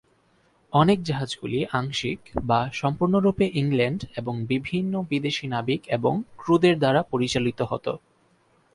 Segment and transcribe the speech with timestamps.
[0.73, 2.19] অনেক জাহাজগুলি আংশিক
[2.43, 7.85] বা সম্পূর্ণ রুপে ইংল্যান্ড এবং বিভিন্ন বিদেশী নাবিক এবং ক্রুদের দ্বারা পরিচালিত হত।